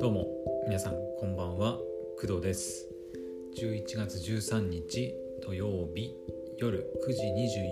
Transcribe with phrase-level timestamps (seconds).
[0.00, 0.28] どうも
[0.68, 1.80] 皆さんこんばんは
[2.20, 2.88] 工藤です。
[3.58, 6.14] 11月13日土曜日
[6.58, 7.20] 夜9時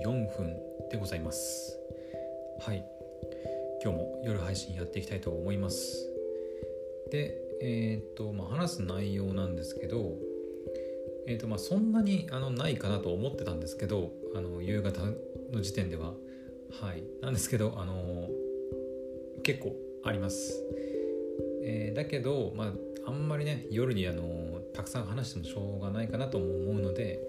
[0.02, 0.56] 24分
[0.90, 1.78] でございます。
[2.58, 2.84] はい。
[3.80, 6.04] 今日も夜配信やっていきたいと思います。
[7.13, 10.17] でえっ、とまあ話す内容なんですけど
[11.29, 15.03] えーとまあ、そんなにあのないかなと思ってたんですけどあの夕方
[15.53, 16.15] の時点では
[16.80, 17.04] はい。
[17.20, 18.28] なんですけどあの
[19.42, 20.54] 結構あります、
[21.64, 22.72] えー、だけど、まあ、
[23.06, 27.20] あんまりね夜にあのたくさん話してもしょうがないかなとも思うので、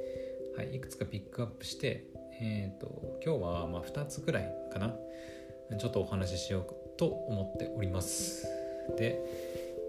[0.57, 2.05] はい、いくつかピックアップして
[2.41, 4.95] えーと、今日はま2つくらいかな。
[5.77, 8.45] ちょっとお話ししようと思っております。
[8.97, 9.19] で、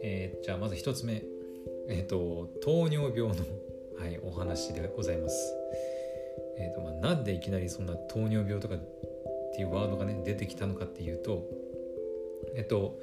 [0.03, 1.23] えー、じゃあまず1つ目。
[1.89, 3.45] えっ、ー、と糖尿病の
[3.99, 5.55] はい、お話でございます。
[6.59, 8.77] えーとまあ、なんでいきなりそんな糖尿病とか
[9.55, 11.45] っていうワードがね出てきたのかっていうと
[12.57, 12.99] えっと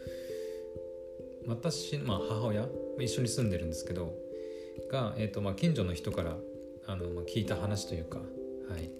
[1.47, 2.67] 私、まあ、母親
[2.99, 4.13] 一緒に住んでるんですけど
[4.91, 6.35] が、えっとまあ、近所の人から
[6.87, 8.23] あの、まあ、聞いた話というか、は
[8.77, 8.91] い、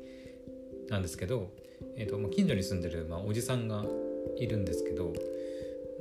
[0.90, 1.52] なんですけど、
[1.98, 3.84] えっとまあ、近所に住んでる、まあ、おじさんが
[4.38, 5.14] いるんですけど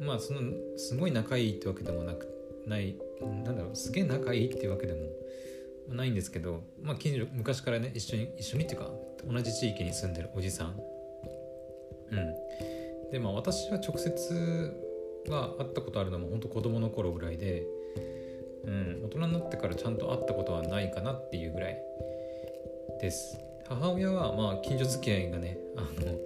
[0.01, 0.41] まあその
[0.77, 2.29] すごい仲いいってわけでもなく
[2.67, 2.97] ない
[3.45, 5.01] なんだろうすげえ仲いいっていうわけでも
[5.89, 8.91] ないんですけど、まあ、近所昔からね一緒に一緒にっていうか
[9.29, 10.81] 同じ地域に住んでるおじさん
[12.11, 13.11] うん。
[13.11, 14.73] でまあ私は直接
[15.29, 17.65] は会ったことあるのも本当子供の頃ぐらいで、
[18.65, 21.79] うん、大人になってからちゃんと会ったことはないかなっていうぐらい
[23.01, 23.39] です。
[23.69, 26.19] 母親はまあ近所付き合いがねあの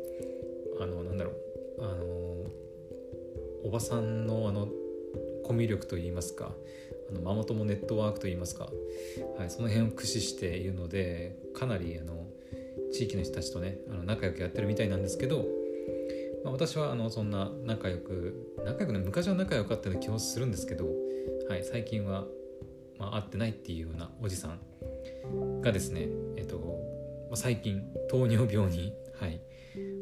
[0.82, 1.32] あのなんだろ
[1.78, 2.04] うあの
[3.64, 4.68] おばさんのあの
[5.44, 6.52] コミュ力といいますか
[7.10, 8.68] あのママ友ネットワークといいますか、
[9.38, 12.26] はい、その辺を駆使しているのでかなりあの
[12.92, 15.44] 地域の人たちとねあの仲良くやってるみたいなんですけど、
[16.44, 20.86] まあ、私はあのそんな仲良く仲良くね昔は仲良かったような気もするんですけど、
[21.48, 22.26] はい、最近は、
[22.98, 26.06] まあ、会ってないっていうようなおじさんがですね、
[26.36, 26.58] えっと
[27.28, 29.40] まあ、最近糖尿病に、はい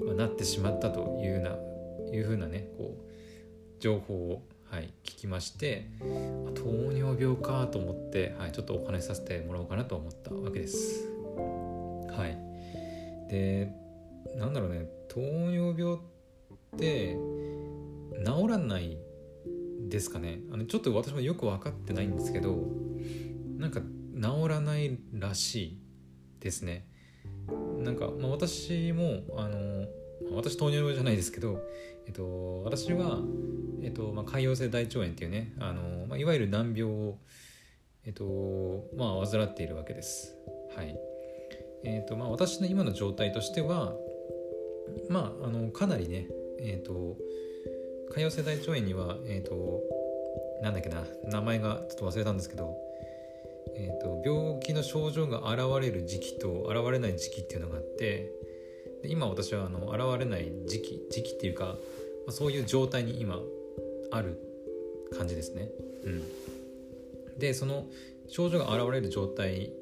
[0.04, 1.56] まあ、なってしまったというような
[2.12, 4.42] いうふうなねこう情報を
[4.72, 5.86] はい、聞きまして
[6.54, 11.10] 糖尿病かと思って、はい、ちょっとお話しさせてもらおうかなと思ったわけです。
[12.08, 12.38] はい、
[13.30, 13.70] で
[14.34, 16.11] なんだろうね糖尿病って
[18.24, 18.98] 治らない
[19.88, 22.56] ですかねあのちょっと私もよく分かってないんですけど
[23.58, 25.78] なんか治らないらしい
[26.40, 26.86] ですね。
[27.78, 29.86] なんか、まあ、私もあの
[30.34, 31.60] 私糖尿病じゃないですけど、
[32.06, 33.20] えっと、私は
[33.82, 37.18] えっとまあ、潰瘍性大腸炎っていうねあの、まあ、いわゆる難病を、
[38.04, 40.36] えっとまあ、患っているわけです。
[40.76, 40.96] はい
[41.84, 43.92] えっとまあ、私の今の状態としては、
[45.08, 46.28] まあ、あのかなりね、
[46.64, 47.16] えっと、
[48.14, 49.80] 潰瘍性大腸炎には、えっと、
[50.62, 52.76] なんだっけな名前がちょっと忘れたんですけど、
[53.76, 58.30] えっと、病気の症状が現れる時期と現れない時期っていうのがあって
[59.02, 61.74] で今私はあの現れない時期時期っていうか、ま
[62.28, 63.40] あ、そういう状態に今
[64.12, 64.38] ある
[65.16, 65.68] 感じですね。
[66.04, 66.22] うん、
[67.38, 67.86] でその
[68.28, 69.72] 症状が現れる状態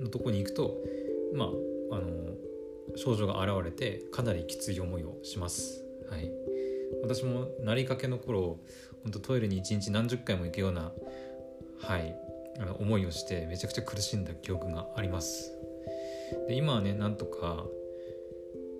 [0.00, 0.76] のとこに行くと
[1.34, 2.36] まああの
[2.96, 5.84] 症状が現れてかなりきつい思いをします。
[6.12, 6.30] はい、
[7.02, 8.58] 私もなりかけの頃
[9.02, 10.92] 本当トイレに一日何十回も行くような、
[11.80, 12.14] はい、
[12.60, 15.52] あの思いをしてめちゃくちゃ苦しんだ記憶があります。
[16.48, 17.64] で今はねなんとか、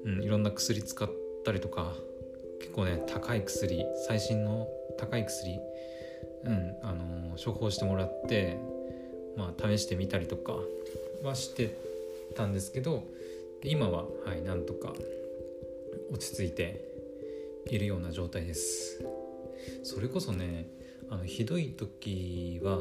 [0.04, 1.10] うん、いろんな薬使っ
[1.44, 1.94] たりとか
[2.60, 5.58] 結構ね高い薬最新の高い薬、
[6.44, 8.58] うんあの処方してもらって、
[9.36, 10.56] まあ、試してみたりとか
[11.22, 11.74] はして
[12.36, 13.04] たんですけど
[13.64, 14.92] 今は、はい、なんとか
[16.10, 16.91] 落ち着いて
[17.70, 19.04] いるような状態です。
[19.82, 20.68] それこそね
[21.08, 22.78] あのひどい時は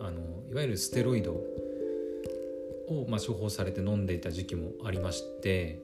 [0.00, 5.80] あのいわゆるステロイドを、まあ、処方されて飲んでいた時期もありまして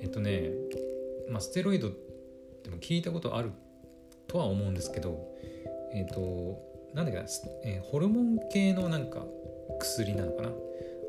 [0.00, 0.50] えっとね、
[1.30, 3.52] まあ、ステロイドっても聞いたことある
[4.26, 5.34] とは思うんですけど
[5.92, 6.58] えっ、と
[6.94, 7.26] なんだっけな、
[7.64, 9.24] えー、ホルモン系のなんか
[9.80, 10.50] 薬なのかな？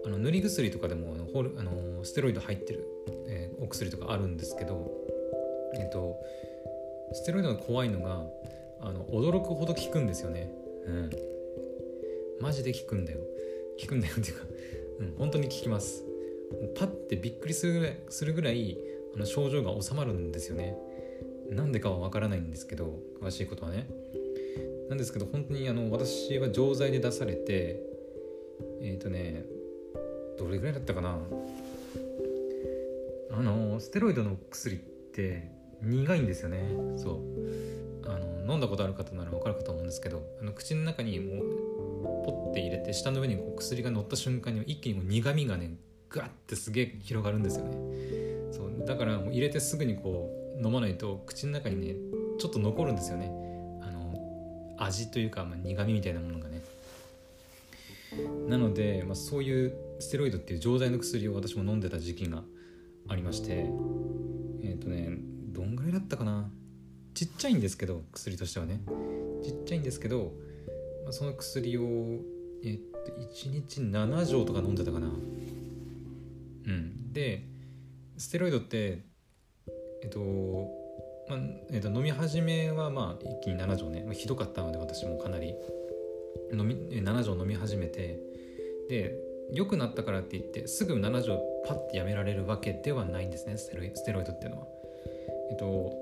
[0.05, 2.85] あの塗り薬とかでもあのホルあのステロイド入ってる、
[3.27, 4.91] えー、お薬とかあるんですけど
[5.77, 6.17] えっ、と
[7.13, 8.25] ステロイドが怖いのが
[8.81, 10.51] あの驚くほど効くんですよね。
[10.85, 11.09] うん。
[12.39, 13.19] マジで効くんだよ。
[13.79, 14.43] 効くんだよっていうか、
[14.99, 16.03] うん、本当に効きます。
[16.75, 18.77] パッてびっくりするぐらいするぐらい
[19.15, 20.77] あの症状が治まるんですよね。
[21.49, 23.87] なんでかはわからないんですけど詳しいことはね。
[24.89, 27.81] なんですけど本当にあの私は錠剤で出されて
[28.81, 29.45] えっ、ー、とね
[30.37, 31.19] どれぐらいだったかな。
[33.31, 36.69] あのステロイドの薬って苦いんですよね。
[36.97, 38.09] そう。
[38.09, 45.75] あの飲んだことある方なら分かるかと思うんですけどあの口の中にもうポッて入れて舌の上にこう薬が乗った瞬間に一気にもう苦みがね
[46.09, 47.73] ガッてすげえ広がるんですよね。
[48.51, 48.85] そう。
[48.85, 50.29] だからもう入れてすぐにこ
[50.59, 51.95] う飲まないと口の中にね
[52.39, 53.31] ちょっと残るんですよね。
[53.81, 56.61] あの味というか、まあ、苦みみたいなものがね。
[58.47, 62.43] なので、まあ、そういうステロイドっていう錠剤の薬を私も飲んでた時期が
[63.09, 65.16] ありましてえっ、ー、とね
[65.87, 66.49] らいだったかな。
[67.13, 68.81] ちっちゃいんですけど薬としてはね。
[69.43, 70.33] ちっちゃいんですけど、
[71.03, 71.83] まあ、その薬を
[72.63, 75.07] えっ、と1日7錠とか飲んでたかな。
[75.07, 75.09] う
[76.69, 77.13] ん。
[77.13, 77.43] で
[78.17, 79.03] ステロイドって
[80.03, 80.19] えっ、と
[81.29, 81.39] まあ
[81.71, 85.55] えー、と飲み始めはまあ一気に7錠ね、まあ、ひどかったので私もかなり。
[86.53, 88.19] 飲み7錠飲み始めて
[88.89, 89.15] で
[89.51, 93.57] 良くなったからって言ってすぐ7錠パッてやめられるわけではないんですね。
[93.57, 93.77] ステ
[94.11, 94.67] ロイドっていうのは。
[95.49, 95.93] えっと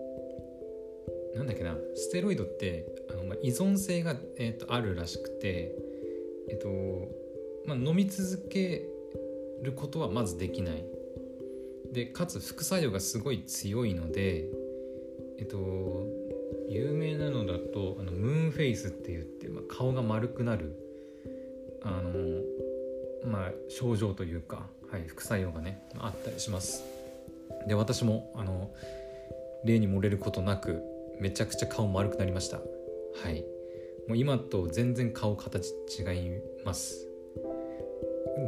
[1.36, 5.75] なんだっけなステロイドってあの、まあ、依存性が、えっと、あるらしくて
[6.50, 6.68] えっと
[7.65, 8.88] まあ、飲み続け
[9.63, 10.86] ることはまずできない。
[11.92, 14.45] でかつ副作用がすごい強いので
[15.39, 16.06] えっと
[16.69, 20.75] 有名なのだとあのムーンフェイスって言って、まあ、顔が丸くなる
[21.83, 26.83] あのまあ症状というか、はい、副作用がねあったりします。
[27.68, 28.71] で私もあの
[29.65, 30.83] 例に漏れることなく
[31.19, 32.57] めちゃくちゃ顔丸くなりました。
[32.57, 33.44] はい。
[34.07, 37.07] もう今と全然顔形違います。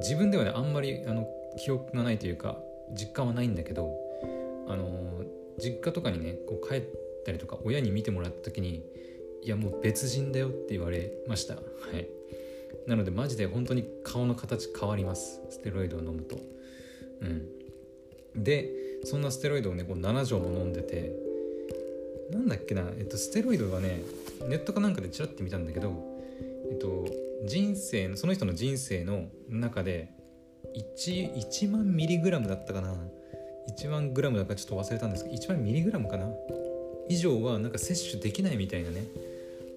[0.01, 1.27] 自分ではねあんまりあの
[1.57, 2.59] 記憶がないというか
[2.91, 3.89] 実感はないんだけど
[4.67, 5.23] あの
[5.59, 6.83] 実家とかにねこう帰っ
[7.25, 8.83] たりとか親に見てもらった時に
[9.43, 11.55] いやもう別人だよって言われました。
[11.55, 11.61] は
[11.97, 12.07] い。
[12.85, 15.41] なのでマジで本当に顔の形変わります。
[15.49, 16.37] ステロイドを飲むと。
[17.21, 18.43] うん。
[18.43, 18.69] で
[19.03, 21.15] そんなステロイドをねこう7錠も飲んでて
[22.31, 24.01] なんだっけな、えっと、ステロイドはね
[24.47, 25.93] ネットかなんかでチラッて見たんだけど
[26.69, 27.05] えっと
[27.45, 30.09] 人生その人の人生の中で
[30.75, 32.93] 1, 1万ミリグラムだったかな。
[33.77, 36.27] 1万グラムだかちょっと忘れたんですけど1万ミリグラムかな。
[37.09, 39.05] 以上はなんか摂取できないみたいなね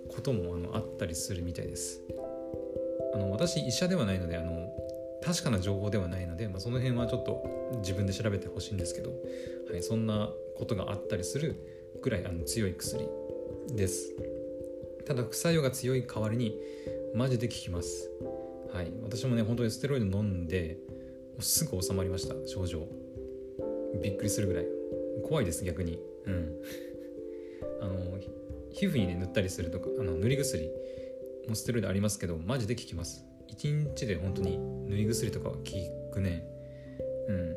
[0.08, 2.00] こともあのあったりするみたいです。
[3.14, 4.72] あの私医者ではないのであの
[5.22, 7.42] 確かな情報ではないので、まあ、その辺はちょっと
[7.78, 9.10] 自分で調べてほしいんですけど、
[9.70, 11.56] はい、そんなことがあったりする
[12.02, 13.08] ぐらいあの強い薬
[13.74, 14.14] です。
[15.06, 16.56] ただ副作用が強い代わりに
[17.14, 18.10] マジで効きます。
[18.72, 20.78] はい私もね本当にステロイド飲んで
[21.40, 22.86] すぐ収まりました症状。
[24.02, 24.66] びっくりするぐらい。
[25.28, 25.98] 怖いです逆に。
[26.26, 26.60] うん。
[27.80, 28.18] あの
[28.70, 30.70] 皮膚にね塗ったりするとかあの塗り薬
[31.48, 33.24] もステロイドありますけどマジで効きます。
[33.48, 34.58] 1日で本当に
[34.88, 35.62] 塗り薬とかは効
[36.12, 36.46] くね。
[37.30, 37.56] うん。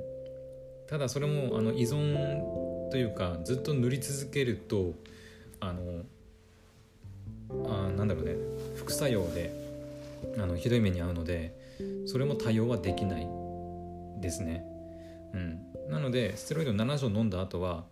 [0.88, 4.94] ただそれもあの依存というかずっと塗り続けると
[5.60, 6.04] あの
[7.66, 8.36] あなんだろうね。
[8.76, 9.52] 副作用で
[10.38, 11.58] あのひどい目に遭うので
[12.06, 13.28] それも対応はできない
[14.22, 14.64] ですね。
[15.34, 15.60] うん。
[15.90, 17.86] なのでステロイド7錠飲んだ後は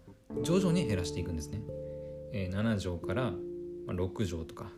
[0.43, 1.61] 徐々に減らしていくんですね、
[2.31, 3.33] えー、7錠から
[3.87, 4.71] 6錠とか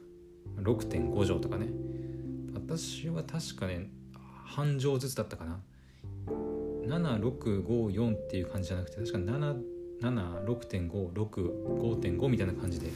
[0.57, 1.67] 6.5錠とかね。
[2.55, 3.89] 私は確かね
[4.45, 5.59] 半錠ずつだったかな。
[6.87, 9.19] 7654っていう感じじゃなくて確か
[10.01, 12.87] 776.56.5みたいな感じで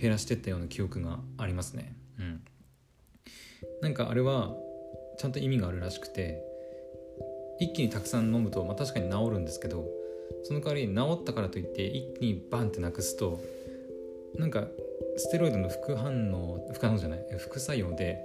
[0.00, 1.94] 減らしてったような記憶がありますね。
[2.18, 2.40] うん。
[3.82, 4.56] なんかあれは
[5.18, 6.42] ちゃんと意味があるらしくて
[7.60, 9.86] 一気にたくさん飲むと、まあ、確かに治るんですけど
[10.44, 13.40] その代わり治ったからといって一気にバンってなくすと
[14.36, 14.68] なんか
[15.16, 18.18] ステロイドの副反応副反応じゃない副作用で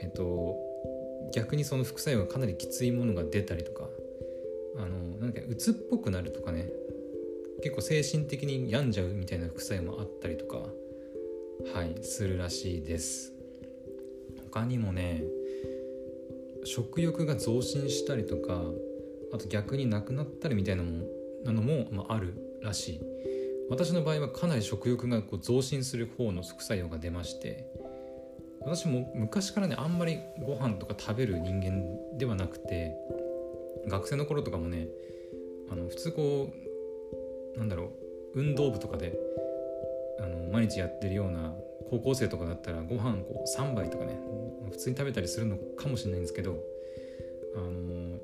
[0.00, 0.56] えっと
[1.34, 3.84] 逆にその副作用がかなりきついものが出たりとか
[4.76, 6.70] あのなんか鬱っぽくなるとかね。
[7.62, 10.56] 結構精神的に病んじゃうみたいな副作用もあったりとか
[11.74, 13.32] はいするらしいです。
[14.50, 15.22] 他にもね
[16.64, 18.62] 食欲が増進したりとか
[19.32, 21.06] あと逆になくなったりみたいなも
[21.44, 23.00] なのも、まあ、あるらしい。
[23.70, 27.64] 私の場合はかなり食欲がこう増進する方の副作用が出まして
[28.60, 31.82] 私も昔からねあんまりご飯とか食べる人間
[32.18, 32.94] ではなくて
[33.88, 34.88] 学生の頃とかもね
[35.70, 36.52] あの普通こ
[37.54, 37.92] うなんだろ
[38.34, 39.18] う運動部とかで
[40.20, 41.54] あの毎日やってるような
[41.90, 44.18] 高校生とかだったらご飯こう3杯とかね
[44.70, 46.58] 普通に食べたりするのかもしれないんですけど
[47.54, 48.18] あの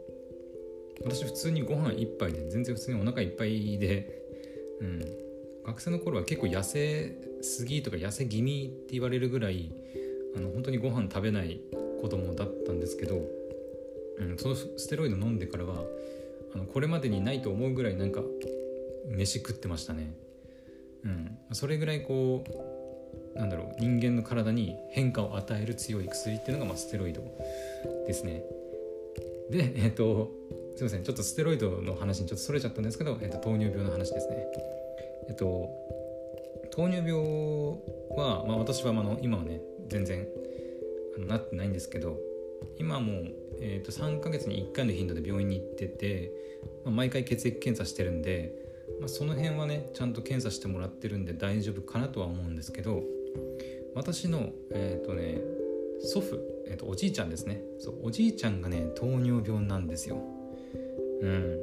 [1.05, 4.23] 私普通にご飯1杯で全然普通にお腹いっぱいで、
[4.81, 5.03] うん、
[5.67, 9.71] 学生の頃は結構痩せすぎとか痩せ気味って言われるぐらい
[10.37, 11.61] あの本当にご飯食べない
[12.01, 13.21] 子供だったんですけど、
[14.21, 15.85] うん、そのステロイド飲んでからは
[16.55, 18.21] あのこれまでにないと思うぐらいなんか
[19.09, 20.15] 飯食ってましたね。
[21.05, 22.45] うん、それぐらいこ
[23.35, 27.23] うなんだろう人間の体に変化を与える強い薬っていうのが、まあ、ステロイド
[28.07, 28.43] ですね。
[29.51, 30.31] でえっ、ー、と
[30.77, 31.05] すいません。
[31.05, 34.37] ちょっとステロイドの話にちょっとそれちゃったんですけど、えーと、糖尿病の話ですね。
[35.29, 35.69] えっ、ー、と
[36.71, 37.13] 糖尿病
[38.17, 40.27] は、まあ、私は、まあ、今はね全然
[41.17, 42.19] あのなってないんですけど
[42.79, 43.23] 今も、
[43.61, 46.33] えー、と3ヶ月に1回の頻度で病院に行ってて、
[46.85, 48.53] まあ、毎回血液検査してるんで、
[49.01, 53.03] まあ、その辺はねちゃんと検査してもらってるんで大丈夫かなとは思うんですけど
[53.95, 55.41] 私のえっ、ー、とね
[56.01, 57.61] 祖父、えー、とおじいちゃんですね。
[57.79, 60.19] そうおじいちゃんがね糖尿病なんですよ。
[61.21, 61.59] うん。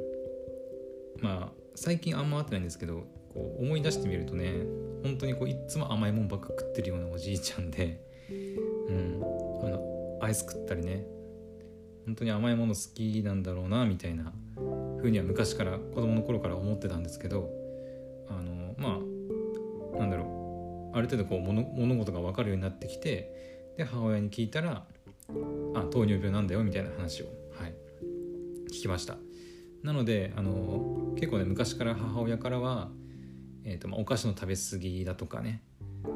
[1.20, 4.52] まあ最近あんま会ってないんですけどこう思い出してみるとね
[5.02, 8.00] 本当にこういつも甘いもんばっか食ってるようなおじいちゃんで
[8.30, 8.32] う
[8.92, 9.20] ん。
[9.64, 11.06] あのアイス食ったりね
[12.06, 14.32] 本当に甘いもの好きなんだろうなみたいな
[14.98, 17.50] 風には昔から子供の頃から思ってたんですけど
[18.28, 19.00] あのま
[19.94, 20.36] あなんだろう。
[20.96, 24.86] ある程度こう物物事が分かるようになってきてで母親に聞いたら
[25.76, 27.74] 「あ糖尿病なんだよ」みたいな話を、はい、
[28.68, 29.18] 聞きました。
[29.82, 32.90] なのであの結構ね昔から母親からは、
[33.64, 35.62] えーとまあ、お菓子の食べ過ぎだとかね
[36.04, 36.08] あ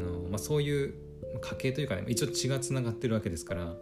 [0.00, 0.94] の、まあ、そういう
[1.40, 3.76] 家系というかね一応血がつながってるわけですから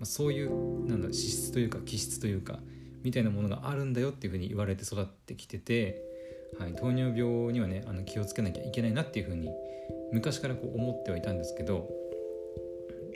[0.00, 2.58] まあ、そういうなんだ資質というか気質というか
[3.02, 6.02] みたいなものがあるんだよっていうふうに言われて育ってきてて、
[6.58, 9.50] はい、糖尿病にはねあの気をつけなきゃいけないなっていうふうに
[10.12, 11.88] 昔からこう思ってはいたんですけど、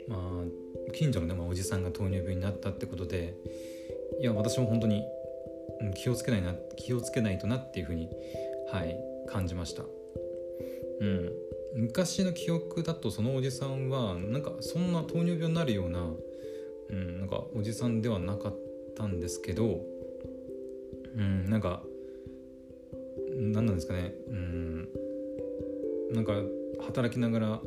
[0.07, 3.35] まあ、近所のね、まあ、おじさんが糖尿病になったってことで
[4.21, 5.03] いや私も本当に
[5.95, 8.09] 気をつけないな気をつけないとなっていうふうに、
[8.71, 8.95] はい、
[9.27, 9.83] 感じました。
[11.01, 11.29] うん、
[11.75, 16.09] 昔の記憶だとそのおじさんはなんかそんな糖尿病になるような
[16.89, 18.55] うん、なんかおじさんではなかっ
[18.95, 19.81] たんですけど、
[21.15, 21.83] うん、なんか
[23.29, 24.89] 何なんですかね、うん、
[26.13, 26.33] なんか
[26.85, 27.61] 働きながら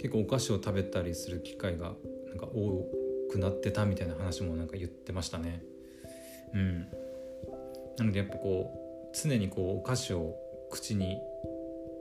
[0.00, 1.94] 結構お菓子を食べたりする機会が
[2.28, 2.84] なんか多
[3.30, 5.62] くなってたみたいな話もなんか言ってましたね。
[6.54, 6.80] うん、
[7.98, 8.72] なのでやっぱこ
[9.12, 10.36] う常にこうお菓子を
[10.70, 11.18] 口に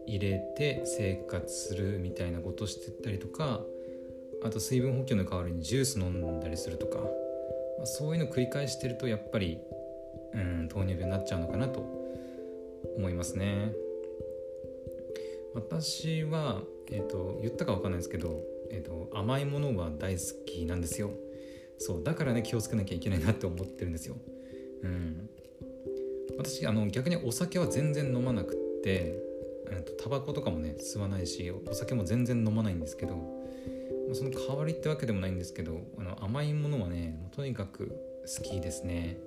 [0.08, 3.62] 入れて生活するみたいなことしてたりとか
[4.44, 9.60] あと水分補給の代わりにジュース飲んだりするとか、まあ、そういうの繰り返してるとやっぱり、
[10.34, 11.80] うん、糖尿病になっちゃうのかなと
[12.98, 13.74] 思いますね。
[15.54, 16.62] 私は、
[16.92, 21.12] えーと、言ったか分かんないですけど、えーと、甘いものは大好きなんですよ。
[21.78, 24.18] そうだからね気をつけなきゃいけないなって思ってるんですよ。
[24.84, 25.30] うん。
[26.38, 29.18] 私あの逆にお酒は全然飲まなくって
[30.02, 33.16] タバコとかもね吸わないしお酒も全然飲まないんですけど
[34.14, 37.88] その代わりってわけでもないんですけどあの甘いものはねとにかく
[38.26, 39.18] 好きですね。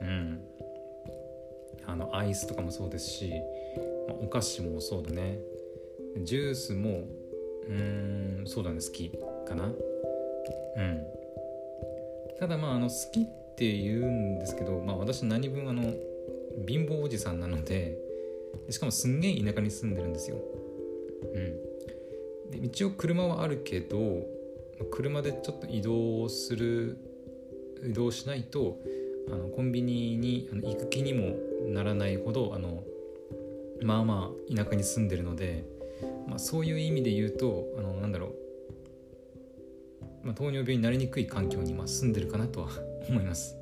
[0.00, 0.40] うん。
[1.86, 3.30] あのアイスとかもそうですし、
[4.08, 5.38] まあ、お菓子もそうだね。
[6.24, 7.04] ジュースも
[7.68, 9.10] うんそうだね好き
[9.46, 9.64] かな。
[9.66, 11.06] うん。
[12.38, 13.24] ただまああの好きっ
[13.56, 15.82] て言うんですけど、まあ、私何分あの
[16.66, 17.96] 貧乏おじさんなので
[18.70, 20.38] しかもすんげえ田舎に住んでるんですよ。
[21.34, 21.75] うん。
[22.50, 24.26] で一応車はあるけど
[24.90, 26.98] 車でちょっと移動する
[27.84, 28.78] 移動しないと
[29.28, 31.36] あのコンビニに行く気にも
[31.68, 32.84] ならないほどあの
[33.82, 35.64] まあまあ田舎に住んでるので、
[36.26, 38.28] まあ、そういう意味で言うとあのなんだろ
[40.22, 42.68] う、まあ、糖尿病になりにくい環境にま住んでるかなとは
[43.08, 43.56] 思います、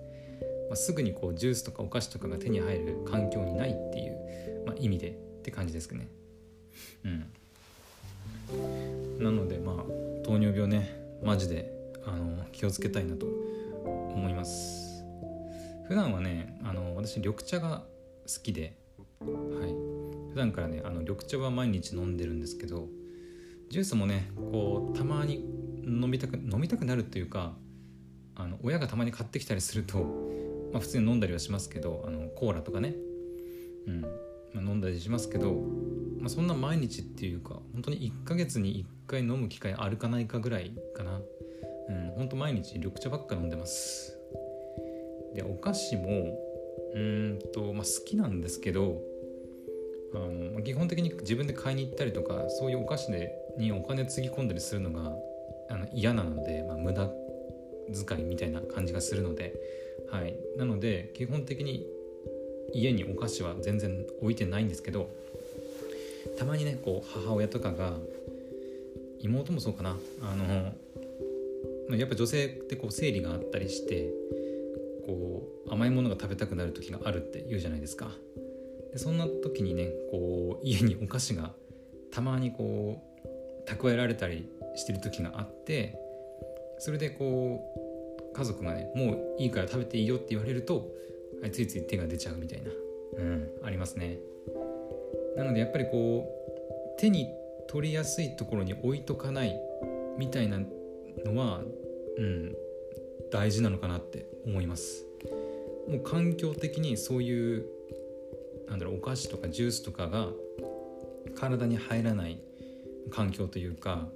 [0.68, 5.12] まあ、すぐにこうジュースとかお菓子とかが手に入る環境にないっていう、まあ、意味でっ
[5.42, 6.08] て感じですかね。
[7.04, 7.24] うん。
[9.18, 9.76] なのでまあ
[10.24, 11.72] 糖尿病ねマジで
[12.06, 13.26] あの気をつけたいなと
[13.86, 15.04] 思います。
[15.88, 17.84] 普段はねあの私緑茶が
[18.26, 18.76] 好きで
[19.20, 19.26] は
[19.66, 19.94] い。
[20.34, 22.88] 普段からねあの緑茶は毎日飲んでるんですけど
[23.70, 25.44] ジュースもねこうたまに
[25.84, 27.52] 飲みたく飲みたくなるというか
[28.34, 29.98] あの親がたまに買ってきたりすると、
[30.72, 32.96] まあ、普通に飲んだりはしますけどあのコーラとかね、
[33.86, 34.04] うん。
[34.54, 35.62] まあ、飲んだりしますけど
[36.24, 41.20] まあ、そんな毎日っていうか本当に1ヶ月に1回飲む機会あるかないかぐらいかな。
[41.86, 44.16] うん本当毎日緑茶ばっか飲んでます。
[45.34, 46.38] でお菓子も
[46.94, 49.02] うんと、まあ、好きなんですけど
[50.14, 55.14] あの基本的に自分で買いに行ったりとかそういうお菓子でにお金つぎ込んだりするのが
[55.68, 57.10] あの嫌なので、まあ、無駄
[58.08, 59.52] 遣いみたいな感じがするので、
[60.10, 61.86] はい、なので基本的に
[62.74, 65.08] 家にお菓子は全然置いてないんですけど
[66.38, 67.94] たまにねこう母親とかが
[69.20, 69.96] 妹もそうかな。
[70.22, 74.10] あのやっぱ女性ってこう生理があったりして
[75.06, 78.10] こう甘いものが食べたくなる時があるって言うじゃないですか。
[78.92, 81.52] でそんな時にねこう家にお菓子が
[82.10, 85.98] たまにこう蓄えられたりしてる時があって
[86.78, 87.62] それでこ
[88.32, 90.88] う家族がねもういいから食べていいよって言われると、
[91.44, 92.70] はい、ついつい手が出ちゃうみたいな、
[93.18, 94.16] うん、ありますね。
[95.36, 97.28] なのでやっぱりこう手に
[97.68, 99.54] 取りやすいところに置いとかない
[100.16, 100.58] みたいな
[101.22, 101.60] のは、
[102.16, 102.56] うん、
[103.30, 105.04] 大事なのかなって思います。
[105.86, 107.66] もう環境的にそういう
[108.66, 110.28] なんだろうお菓子とかジュースとかが
[111.34, 112.40] 体に入らない
[113.10, 114.08] 環境というか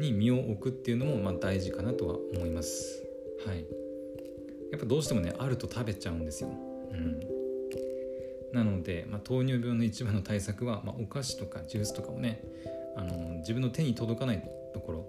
[0.00, 3.04] に身を置くっていうのもまあ大事かなとは思います。
[3.46, 3.79] はい。
[4.70, 6.48] やっぱどうしてもねあると食べちゃうんですよ。
[6.48, 7.20] うん。
[8.52, 12.42] なので、まあ、糖尿病の一番の対策は、まあ、お菓子とかジュースとかをね
[12.96, 14.42] あの自分の手に届かない
[14.74, 15.06] ところ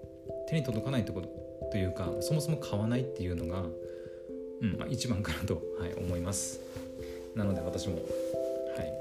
[0.48, 1.28] 手に届かないところ
[1.70, 3.62] というかそもそも買わないっていうのが、
[4.60, 6.60] うんまあ、一番かなと、はい、思います。
[7.34, 8.00] なので私も、は
[8.82, 8.92] い、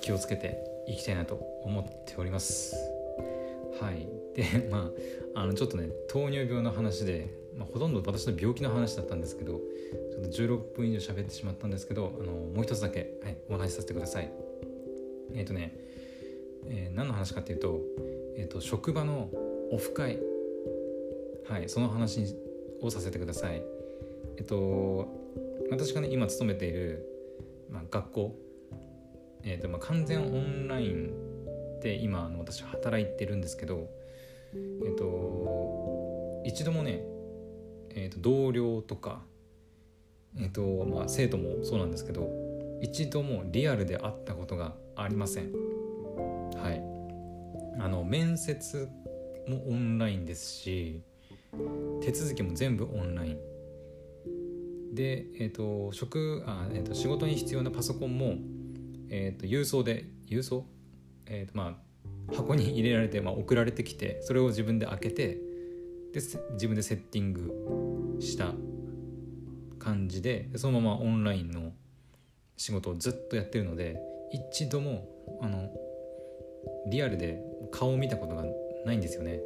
[0.00, 2.76] 気をつけていきたいなと思っております。
[3.80, 4.21] はい。
[4.34, 4.90] で ま
[5.34, 9.60] ああのちょっとね糖尿病の話で、まあ、ほとんど私の病気の話だったんですけど
[10.10, 14.30] ちょっと16分以上喋ってしまったんですけどあのもう一つだけ、はい、お話しさせてください。
[15.34, 15.78] えっ、ー、とね、
[16.68, 17.80] えー、何の話かっていうと,、
[18.36, 19.30] えーと、職場の
[19.70, 20.18] オフ会。
[21.44, 22.36] はいその話
[22.80, 23.62] をさせてください。
[24.36, 25.08] えっ、ー、と
[25.70, 27.06] 私がね今勤めている、
[27.68, 28.34] まあ、学校。
[29.44, 31.12] えーとまあ、完全オンライン
[31.82, 33.90] で今あの私働いてるんですけど、
[34.54, 37.02] えーと、一度もね、
[37.90, 39.22] えーと、同僚とか、
[40.36, 42.28] えーとまあ、生徒もそうなんですけど
[42.80, 45.52] 一度もリアルで会ったことがありません。
[45.52, 46.82] はい、
[47.80, 48.88] あの面接
[49.48, 51.02] もオンラインですし
[52.00, 54.94] 手続きも全部オンライン。
[54.94, 58.36] で、えーと職あえーと仕事に必要なパソコンも
[59.14, 60.64] えーと、郵送で郵送、
[61.26, 61.76] えーとまあ、
[62.28, 65.38] 箱に入れられて、まあ、送られてきてそれを自分で開けて
[66.12, 66.20] で
[66.52, 68.52] 自分でセッティングした
[69.78, 71.72] 感じでそのままオンラインの
[72.56, 73.98] 仕事をずっとやってるので
[74.30, 75.08] 一度も
[75.40, 75.70] あの
[76.88, 78.44] リアルで顔を見たことが
[78.84, 79.40] ないんですよね。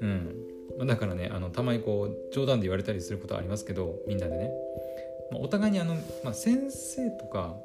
[0.00, 0.36] うん、
[0.78, 4.50] まあだからねあのたまにこう冗談で言われたりすることはありますけどみんなでね、
[5.30, 7.56] まあ、お互いにあの、まあ、先生とか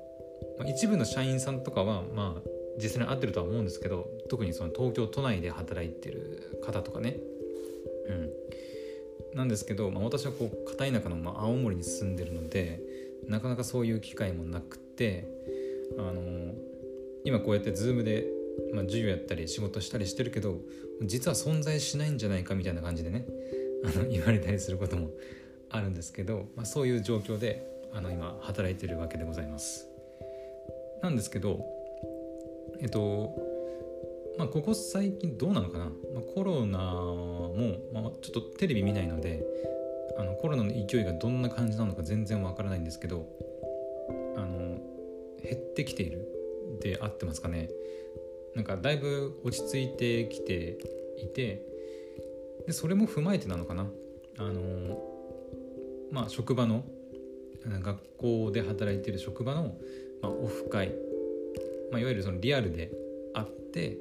[0.58, 2.41] まあ、一部の社員さんとかはまあ
[2.78, 7.18] 実際に合ってるとは思うんですけど特にその東京都内で働いてる方とかね
[8.08, 8.30] うん
[9.38, 12.82] なんですけど、まあ、私はこう片田舎のまあ青森に住んでるので
[13.28, 15.28] なかなかそういう機会もなくて
[15.98, 16.54] あの
[17.24, 18.26] 今こうやって Zoom で、
[18.74, 20.60] まあ、授業やったり仕事したりしてるけど
[21.04, 23.26] 実は存在しないんじゃないかみたいな感じでね
[23.84, 25.12] あの 言われたりすることも
[25.70, 29.88] あるんですけど、まあ、そういう状況であの今働いてるわけでございます。
[31.02, 31.77] なんですけど
[32.80, 33.36] えっと
[34.38, 39.44] まあここ最近どうなのかな、まあ、コロナも、まあ、ちょっとテレビ見ないので
[40.18, 43.28] あのコロナの勢いがどんな感じなのか全然わからないんですけど
[44.36, 44.80] あの
[45.44, 46.28] 減ってきている
[46.82, 47.70] で合ってますかね。
[48.56, 50.78] なんかだいぶ落ち着いてきて
[51.18, 51.63] いて
[52.66, 53.88] でそれも踏まえてなのかな？
[54.38, 55.00] あの
[56.12, 56.84] まあ職場の
[57.66, 59.76] 学校で働いてる職場の
[60.22, 60.96] まあ、オフ会、
[61.91, 62.91] まあ、いわゆるそのリアルで
[63.34, 63.97] 会って、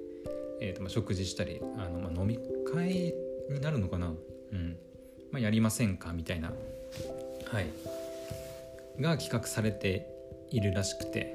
[0.61, 2.38] えーとまあ、食事したりあの、まあ、飲み
[2.72, 3.14] 会
[3.51, 4.14] になるのかな、
[4.53, 4.77] うん。
[5.31, 6.12] まあ、やりませんか？
[6.12, 6.53] みたいな、
[7.44, 7.66] はい、
[9.01, 10.07] が企画されて
[10.51, 11.35] いるらしくて。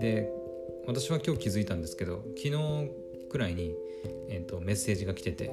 [0.00, 0.28] で
[0.86, 2.90] 私は今日気づいたんですけど昨日
[3.30, 3.74] くらいに、
[4.28, 5.50] えーと、メッセージが来てて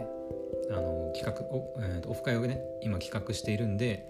[0.70, 4.04] あの企画お、えーとオフ会をね今企画しているんで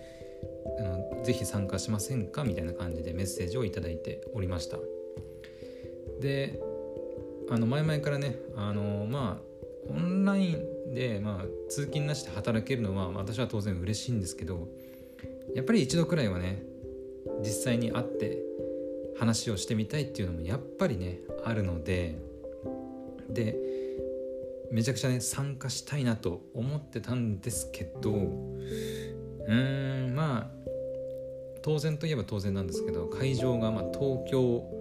[0.79, 2.43] あのぜひ参加しませんか？
[2.43, 4.77] みたいな感じでメッセージを頂いておりました。
[6.21, 6.61] で
[7.49, 9.51] あの前々からねあのまあ
[9.89, 14.67] オンラインで、まあ、通勤なしで働けるのは私は当然嬉しいんですけど
[15.55, 16.63] やっぱり一度くらいはね
[17.39, 18.37] 実際に会って
[19.19, 22.15] 話をしてみたいっていうのもやっぱりねあるので
[23.29, 23.57] で
[24.71, 30.61] めちゃくちゃね参加したいなと思ってたんですけどうーんまあ
[31.61, 34.80] 当然といえば当然なんですけど会場がま東京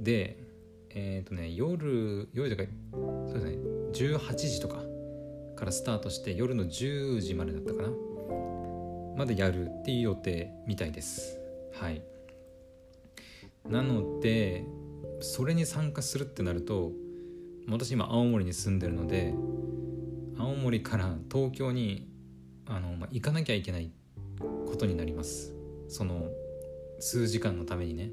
[0.00, 0.42] で
[0.90, 2.68] えっ、ー、とね夜夜とか
[3.26, 3.56] そうですね
[3.92, 4.82] 18時とか
[5.56, 7.88] からスタートして夜の10時までだったかな
[9.16, 11.38] までやるっていう予定みたいです。
[11.74, 12.02] はい。
[13.68, 14.64] なので
[15.20, 16.92] それに参加するってなると
[17.68, 19.34] 私今青森に住んでるので
[20.38, 22.08] 青森から東京に
[22.66, 23.90] あの、まあ、行かなきゃいけない
[24.38, 25.54] ことになります。
[25.88, 26.30] その
[26.98, 28.10] 数時間のためにね。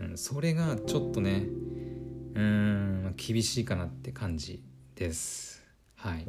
[0.00, 1.46] うん、それがちょっとね
[2.34, 4.62] うん厳しいかなって感じ
[4.94, 5.64] です。
[5.94, 6.26] はい。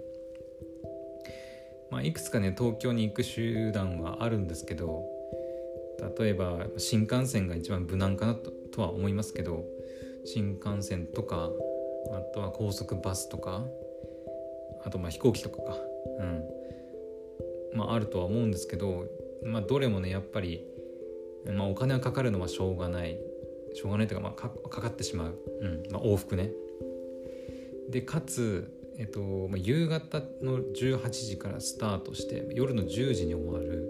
[1.91, 5.05] まあ、いくつかね東京に行く手段はあるんですけど
[6.19, 9.63] 例えば新幹線が一番無難かなととは思いますけど
[10.25, 11.49] 新幹線とか
[12.13, 13.65] あとは高速バスとか
[14.85, 15.77] あとまあ飛行機とかか。
[16.19, 16.43] うん。
[17.73, 19.05] まああるとは思うんですけど
[19.43, 20.65] まあどれもねやっぱり、
[21.51, 23.17] まあ、お金はかかるのはしょうがない。
[23.77, 25.83] しょうがないというか、まあ、かかかってしまう、うん。
[25.91, 26.49] まあ、往復ね。
[27.89, 33.87] でかつえっとまあ、夕方の18時からスタートして夜の10時に終わる。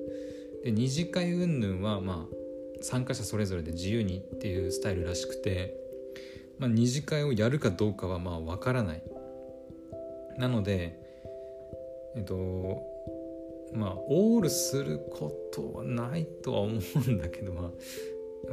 [0.65, 2.36] で二次会云々はまあ
[2.82, 5.76] 参加者それぞれで自由にっていうスタイルらしくて、
[6.60, 9.04] まあ、二次会をやるかどうかはまあ分からない。
[10.38, 11.00] なので
[12.17, 12.84] えっと
[13.73, 17.71] まあオールすることはないとは思うんだけどまあ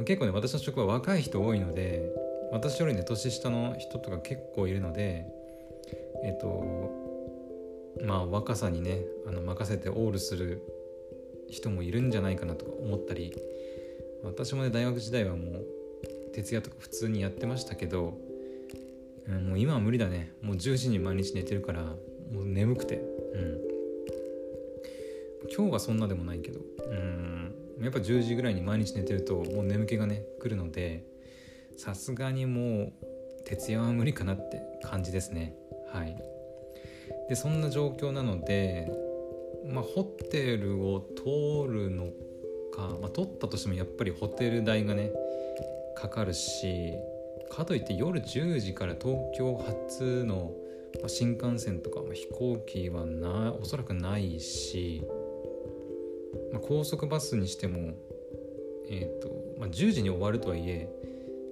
[0.05, 2.11] 結構ね私の職場若い人多いので
[2.51, 5.25] 私よりね年下の人とか結構いるので
[6.23, 6.91] えっと
[8.03, 10.61] まあ若さにねあの任せてオールする
[11.49, 13.33] 人もいるんじゃないかなとか思ったり
[14.23, 15.65] 私もね大学時代はもう
[16.35, 18.17] 徹夜とか普通にやってましたけど、
[19.27, 20.33] うん、もう今は無理だね。
[20.41, 22.95] もう10時に毎日寝てるからもう眠くて。
[22.97, 23.61] うん。
[25.55, 26.59] 今日はそんなでもないけど。
[26.59, 27.44] うん。
[27.81, 31.03] やっぱ10時ぐらいに毎日寝てるともう眠気がね来るので
[31.77, 32.93] さすがにもう
[33.45, 35.53] 徹夜は無理かなって感じですね。
[35.91, 36.17] はい。
[37.29, 38.91] でそんな状況なので
[39.67, 42.09] まあホテルを通るの
[42.73, 45.11] か、まあ、取ったとしてもやっぱりホテル代がね
[45.95, 46.93] かかるし
[47.49, 50.51] かといって夜10時から東京発の
[51.07, 55.03] 新幹線とか、飛行機はなおそらくないし、
[56.55, 57.93] まあ、高速バスにしても、
[58.89, 60.89] えーとまあ、10時に終わるとはいえ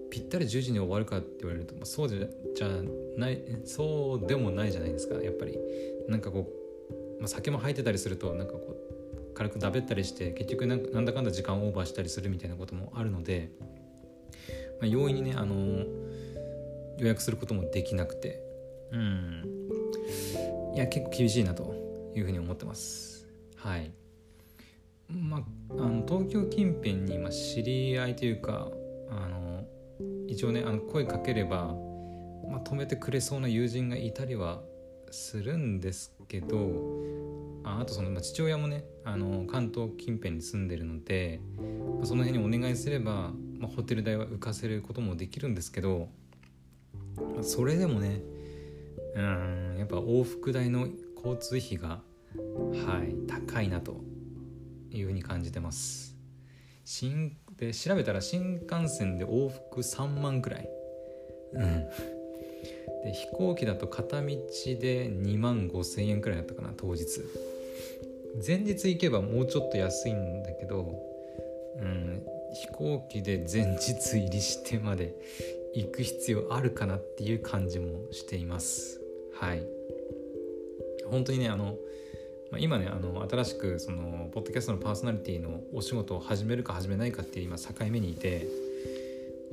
[0.09, 2.19] ぴったり10時に終わるかって言われると、まあ、そうじゃ
[2.55, 2.69] じゃ
[3.17, 5.59] ないそうでもないじゃないですかやっぱり。
[6.07, 6.47] なんかこ
[6.89, 8.77] う、まあ、酒も入ってたりするとなんかこ
[9.31, 13.49] う軽くだべったりして結局なんだかんだ時間オーバーしたりするみたいなこともあるので、
[14.79, 15.55] まあ、容易にねあの
[16.97, 18.41] 予約することもできなくて。
[18.91, 19.43] うん。
[20.75, 21.75] いや結構厳しいなと
[22.15, 23.27] いうふうに思ってます。
[23.57, 23.91] はい
[25.21, 28.69] まああの東京近辺に、まあ、知り合いというか
[29.09, 29.63] あの
[30.27, 31.75] 一応ねあの声かければ、
[32.49, 34.61] まあ、止めてくれそうな友人がいたりは
[35.11, 36.71] するんですけど
[37.63, 41.39] ああとその、まあ、父親もねあの関東近辺に住んでるので、
[41.97, 46.09] まあ、その辺にお願いすれば、まあ、ホテル代は浮かせることもできるんですけど、
[47.15, 48.21] まあ、それでもね
[49.15, 52.01] うんやっぱ往復代の交通費が
[52.87, 54.12] はい高いなと。
[54.97, 56.15] いうふうに感じてます。
[56.85, 60.69] 新で調べたら新幹線で往復3万くらい。
[61.53, 61.85] うん。
[63.03, 67.05] で飛行機だと片道で2万5千円くらいだったかな当日。
[68.45, 70.95] 前日行けばもうちょっと安いんだけど、
[71.79, 75.15] うん、飛行機で前日入りしてまで
[75.75, 78.99] 行く必要あるかなっていう感じもしています。
[79.35, 79.63] はい。
[81.09, 81.77] 本当にねあの
[82.53, 88.45] まあ、今ねあの新しくそのポッドキャストのパーソナリティのお仕事を始めるか始めないかっていう今境目にいて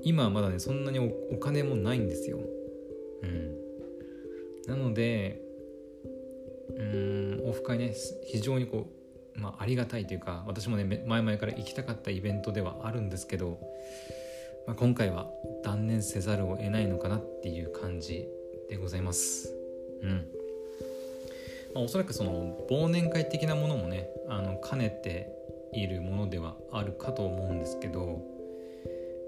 [0.02, 2.40] 今はまだねそんなにお金もないんですよ。
[3.22, 3.56] うん、
[4.66, 5.40] なので
[6.76, 7.94] うんオフ会ね
[8.26, 8.86] 非常にこ
[9.34, 13.60] う、まあ、ありがたいというか私もね前々から行きたかったイベントではあるんですけど、
[14.66, 15.26] まあ、今回は
[15.64, 18.28] 断念せざるを得ないのかなっていう感じ
[18.68, 19.54] でございます。
[20.02, 20.39] うん
[21.74, 25.33] まあ、おそらくその忘年会的なものもねあの兼ねて
[25.72, 28.22] いるものではあるかと思うんですけど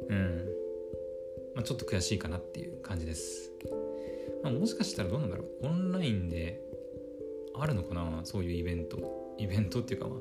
[0.09, 0.49] うん、
[1.55, 3.51] まあ、ちょっと悔しいかなっていう感じです、
[4.43, 5.67] まあ、もしかしたらどうなんだろう。
[5.67, 6.61] オンラインで
[7.55, 9.23] あるのかなそういうイベント。
[9.39, 10.19] イベントっていうかまあ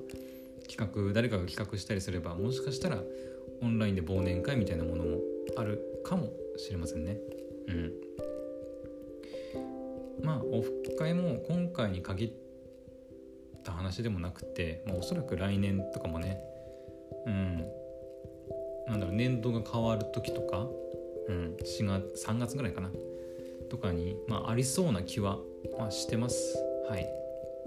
[0.70, 3.02] 企画誰かが企画したりすればもしかしたら
[3.62, 5.20] オンラインで忘年会みたいなものも
[5.58, 7.18] あるかもしれませんね。
[7.68, 7.94] うん。
[10.24, 12.32] まあオフ会も今回に限っ
[13.64, 16.40] た話でもなくて、まあ、おそらく来年とかもね
[17.26, 17.66] うん。
[18.88, 20.68] なんだろう年度が変わる時とか、
[21.28, 22.92] うん、4月3月ぐらいかな。
[23.70, 25.38] とかに、まあ、ありそうな気は、
[25.80, 26.58] まあ、してます。
[26.90, 27.08] はい、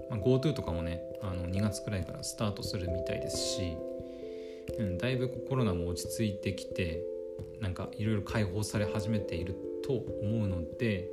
[0.09, 3.75] まあ、GoTo とかもねあの2月くらいからスタートするみたいですし、
[4.77, 7.01] うん、だいぶコロナも落ち着いてきて
[7.59, 11.09] なんかいろいろ解放され始めていると思うので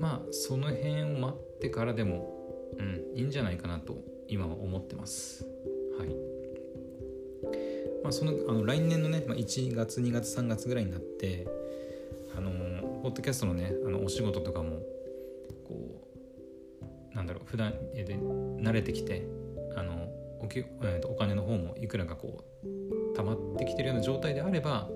[0.00, 2.34] まあその辺を待ってからでも、
[2.78, 5.46] うん、いいんじゃないかなと今は思ってます。
[5.98, 6.08] はい
[8.02, 11.46] まあ、そのあの来年のね、まあ、1月2月3月ぐらいになって
[12.36, 12.50] あの
[13.02, 14.80] ポッドキャストのねあのお仕事とかも
[15.68, 16.08] こ
[17.12, 19.26] うなんだろう普段で慣れてきて
[19.76, 20.08] あの
[20.40, 20.64] おき、
[21.04, 24.88] お金の方もいくらかこう溜まってきてるような状態であれば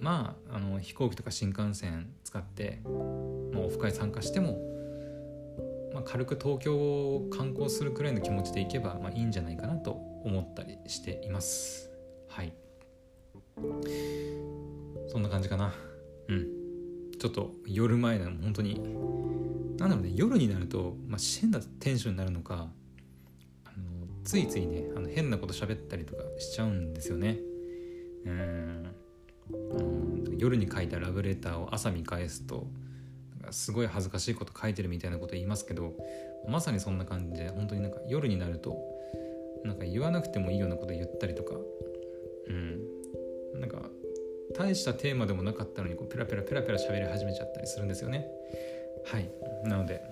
[0.00, 2.80] まああの飛行機とか新幹線使って、
[3.54, 4.58] まあ、オフ会参加しても、
[5.94, 9.92] まあ、軽く東京を観光するくらいの気持ちで行けば、まあ、いいんじゃないかなと
[10.24, 11.90] 思ったりしています。
[12.28, 12.52] はい。
[15.08, 15.72] そんな感じかな。
[16.28, 16.46] うん。
[17.18, 18.80] ちょっと夜前なの本当に。
[19.78, 22.68] なんだろうね夜になると、まあ、変なテンションになるのか
[23.64, 27.38] あのついついねあの変なこと喋ったりとかしちゃうんですよね。
[28.24, 28.94] うん。
[30.38, 32.66] 夜に書いたラブレターを朝見返すと
[33.52, 35.94] すごい恥ずかしいこと書いてるみたいなこと言いますけど
[36.48, 38.76] まさにそんな感じで本当になんか夜になると
[39.64, 41.54] なんか言わなくてもいいようなこと言ったりとか
[42.48, 43.60] うん。
[43.60, 43.78] なんか
[44.56, 48.26] 大したテーマでもなかったのにこうペラペラペラペラ喋り始めちゃったりするんですよね。
[49.06, 49.30] はい。
[49.64, 50.02] なので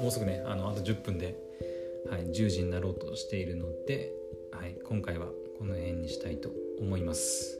[0.00, 1.36] もうすぐねあのあと10分で、
[2.10, 4.12] はい、10時になろうとしているので、
[4.52, 5.26] はい、今回は
[5.58, 7.58] この辺にしたいと思います。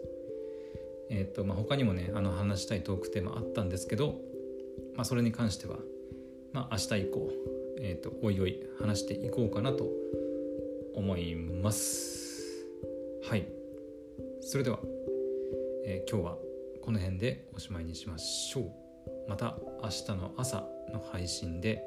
[1.12, 4.14] えーとまあ、他にもねあの話したいトークテーマあったんですけど、
[4.94, 5.76] まあ、それに関しては、
[6.52, 7.30] まあ、明日以降、
[7.80, 9.88] えーと、おいおい話していこうかなと
[10.94, 12.66] 思います。
[13.22, 13.46] はい。
[14.40, 14.78] それでは、
[15.84, 16.38] えー、今日は
[16.82, 18.72] この辺でおしまいにしましょう。
[19.28, 21.82] また明日の朝の配信で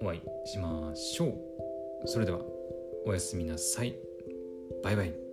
[0.00, 2.08] お会いしましょう。
[2.08, 2.40] それでは
[3.06, 3.94] おやすみなさい。
[4.82, 5.31] バイバイ。